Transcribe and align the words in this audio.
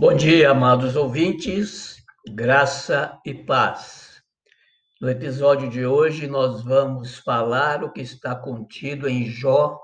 Bom 0.00 0.14
dia, 0.14 0.52
amados 0.52 0.94
ouvintes, 0.94 1.96
graça 2.32 3.18
e 3.26 3.34
paz. 3.34 4.22
No 5.00 5.10
episódio 5.10 5.68
de 5.68 5.84
hoje, 5.84 6.28
nós 6.28 6.62
vamos 6.62 7.18
falar 7.18 7.82
o 7.82 7.90
que 7.90 8.00
está 8.00 8.36
contido 8.36 9.08
em 9.08 9.26
Jó, 9.26 9.76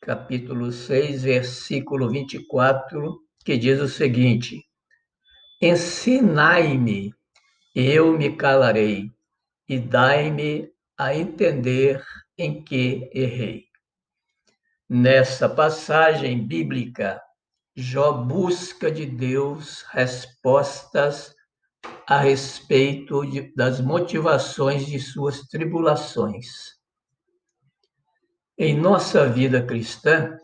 capítulo 0.00 0.70
6, 0.70 1.24
versículo 1.24 2.08
24, 2.08 3.18
que 3.44 3.56
diz 3.56 3.80
o 3.80 3.88
seguinte: 3.88 4.62
Ensinai-me, 5.60 7.12
eu 7.74 8.16
me 8.16 8.36
calarei, 8.36 9.10
e 9.68 9.80
dai-me 9.80 10.70
a 10.96 11.12
entender 11.12 12.04
em 12.38 12.62
que 12.62 13.10
errei. 13.12 13.64
Nessa 14.88 15.48
passagem 15.48 16.46
bíblica, 16.46 17.20
Jó 17.78 18.10
busca 18.10 18.90
de 18.90 19.04
Deus 19.04 19.84
respostas 19.90 21.36
a 22.06 22.18
respeito 22.18 23.22
de, 23.26 23.54
das 23.54 23.82
motivações 23.82 24.86
de 24.86 24.98
suas 24.98 25.42
tribulações. 25.42 26.74
Em 28.56 28.74
nossa 28.74 29.28
vida 29.28 29.62
cristã, 29.62 30.38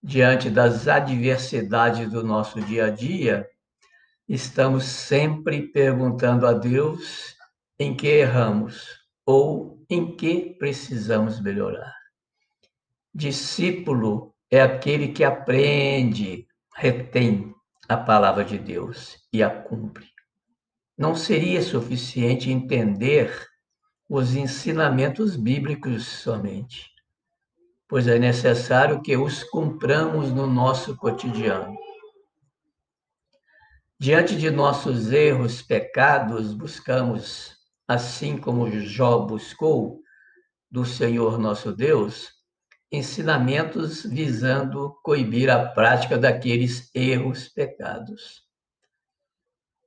diante 0.00 0.48
das 0.48 0.86
adversidades 0.86 2.08
do 2.08 2.22
nosso 2.22 2.60
dia 2.60 2.86
a 2.86 2.90
dia, 2.90 3.48
estamos 4.28 4.84
sempre 4.84 5.72
perguntando 5.72 6.46
a 6.46 6.52
Deus 6.52 7.34
em 7.76 7.96
que 7.96 8.06
erramos 8.06 8.86
ou 9.26 9.84
em 9.90 10.14
que 10.14 10.54
precisamos 10.56 11.40
melhorar. 11.40 11.96
Discípulo 13.12 14.31
é 14.52 14.60
aquele 14.60 15.08
que 15.08 15.24
aprende, 15.24 16.46
retém 16.76 17.54
a 17.88 17.96
palavra 17.96 18.44
de 18.44 18.58
Deus 18.58 19.16
e 19.32 19.42
a 19.42 19.48
cumpre. 19.48 20.06
Não 20.96 21.16
seria 21.16 21.62
suficiente 21.62 22.50
entender 22.50 23.34
os 24.10 24.34
ensinamentos 24.34 25.36
bíblicos 25.36 26.06
somente, 26.06 26.90
pois 27.88 28.06
é 28.06 28.18
necessário 28.18 29.00
que 29.00 29.16
os 29.16 29.42
cumpramos 29.42 30.30
no 30.30 30.46
nosso 30.46 30.98
cotidiano. 30.98 31.74
Diante 33.98 34.36
de 34.36 34.50
nossos 34.50 35.10
erros, 35.10 35.62
pecados, 35.62 36.52
buscamos, 36.52 37.56
assim 37.88 38.36
como 38.36 38.70
Jó 38.70 39.20
buscou 39.20 40.02
do 40.70 40.84
Senhor 40.84 41.38
nosso 41.38 41.74
Deus, 41.74 42.41
ensinamentos 42.92 44.04
visando 44.04 45.00
coibir 45.02 45.48
a 45.48 45.66
prática 45.66 46.18
daqueles 46.18 46.90
erros, 46.94 47.48
pecados. 47.48 48.42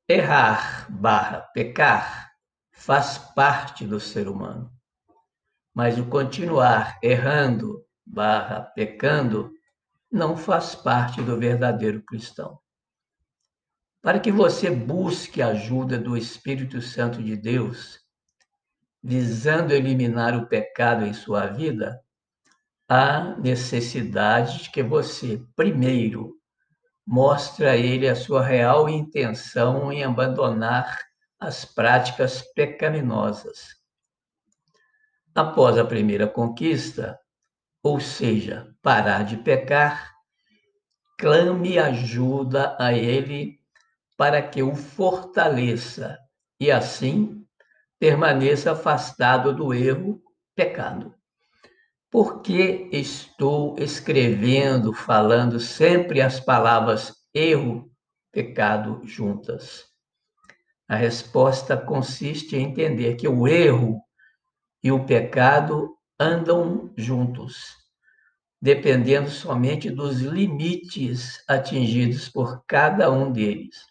Errar 0.09 0.91
barra 0.91 1.41
pecar 1.53 2.31
faz 2.71 3.19
parte 3.19 3.85
do 3.85 3.99
ser 3.99 4.27
humano, 4.27 4.71
mas 5.73 5.99
o 5.99 6.07
continuar 6.07 6.97
errando 7.03 7.85
barra 8.03 8.61
pecando 8.61 9.51
não 10.11 10.35
faz 10.35 10.73
parte 10.73 11.21
do 11.21 11.37
verdadeiro 11.37 12.03
cristão. 12.03 12.59
Para 14.01 14.19
que 14.19 14.31
você 14.31 14.69
busque 14.69 15.41
a 15.41 15.47
ajuda 15.47 15.97
do 15.97 16.17
Espírito 16.17 16.81
Santo 16.81 17.21
de 17.21 17.35
Deus, 17.35 17.99
visando 19.01 19.73
eliminar 19.73 20.35
o 20.35 20.47
pecado 20.47 21.05
em 21.05 21.13
sua 21.13 21.47
vida, 21.47 22.04
há 22.87 23.35
necessidade 23.37 24.63
de 24.63 24.71
que 24.71 24.83
você, 24.83 25.43
primeiro, 25.55 26.35
mostre 27.05 27.65
a 27.65 27.75
ele 27.75 28.07
a 28.07 28.15
sua 28.15 28.43
real 28.43 28.89
intenção 28.89 29.91
em 29.91 30.03
abandonar 30.03 30.99
as 31.39 31.65
práticas 31.65 32.41
pecaminosas. 32.53 33.75
Após 35.33 35.77
a 35.77 35.85
primeira 35.85 36.27
conquista, 36.27 37.19
ou 37.83 37.99
seja, 37.99 38.73
parar 38.81 39.23
de 39.23 39.37
pecar, 39.37 40.15
clame 41.19 41.77
ajuda 41.77 42.75
a 42.79 42.93
ele 42.93 43.59
para 44.17 44.41
que 44.41 44.63
o 44.63 44.75
fortaleça 44.75 46.17
e 46.59 46.71
assim 46.71 47.45
permaneça 47.99 48.71
afastado 48.71 49.53
do 49.53 49.73
erro, 49.73 50.21
pecado. 50.55 51.13
Por 52.11 52.41
que 52.41 52.87
estou 52.91 53.75
escrevendo, 53.79 54.93
falando 54.93 55.59
sempre 55.59 56.21
as 56.21 56.39
palavras 56.39 57.13
erro, 57.33 57.91
pecado 58.31 59.01
juntas? 59.03 59.85
A 60.87 60.95
resposta 60.95 61.75
consiste 61.75 62.55
em 62.55 62.65
entender 62.65 63.15
que 63.15 63.27
o 63.27 63.47
erro 63.47 63.99
e 64.83 64.91
o 64.91 65.03
pecado 65.03 65.97
andam 66.19 66.93
juntos, 66.95 67.75
dependendo 68.61 69.29
somente 69.29 69.89
dos 69.89 70.21
limites 70.21 71.43
atingidos 71.47 72.29
por 72.29 72.63
cada 72.65 73.11
um 73.11 73.31
deles. 73.31 73.83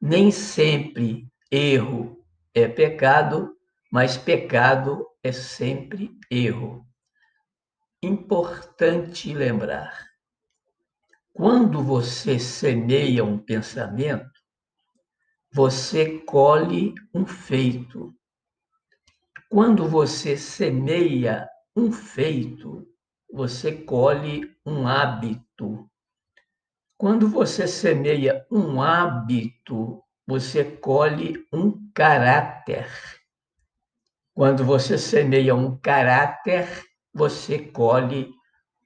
Nem 0.00 0.30
sempre 0.30 1.28
erro 1.50 2.24
é 2.54 2.66
pecado, 2.66 3.54
mas 3.92 4.16
pecado 4.16 5.06
é 5.22 5.30
sempre 5.30 6.10
erro 6.30 6.87
importante 8.02 9.34
lembrar. 9.34 10.06
Quando 11.32 11.82
você 11.82 12.38
semeia 12.38 13.24
um 13.24 13.38
pensamento, 13.38 14.30
você 15.52 16.18
colhe 16.20 16.94
um 17.14 17.26
feito. 17.26 18.14
Quando 19.50 19.88
você 19.88 20.36
semeia 20.36 21.48
um 21.74 21.90
feito, 21.90 22.86
você 23.32 23.72
colhe 23.72 24.54
um 24.64 24.86
hábito. 24.86 25.88
Quando 26.96 27.28
você 27.28 27.66
semeia 27.66 28.46
um 28.50 28.82
hábito, 28.82 30.02
você 30.26 30.64
colhe 30.64 31.46
um 31.52 31.90
caráter. 31.94 32.88
Quando 34.34 34.64
você 34.64 34.98
semeia 34.98 35.54
um 35.54 35.76
caráter, 35.78 36.87
você 37.18 37.58
colhe 37.58 38.32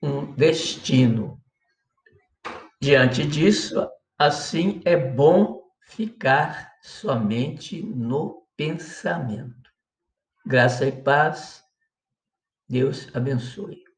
um 0.03 0.35
destino. 0.35 1.39
Diante 2.81 3.25
disso, 3.27 3.87
assim 4.19 4.81
é 4.85 4.97
bom 4.97 5.63
ficar 5.83 6.73
somente 6.83 7.83
no 7.83 8.49
pensamento. 8.57 9.71
Graça 10.45 10.87
e 10.87 10.93
paz. 10.93 11.63
Deus 12.69 13.15
abençoe. 13.15 13.92